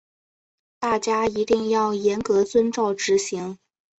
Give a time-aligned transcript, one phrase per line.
[0.79, 3.59] 大家一定要严格遵照执行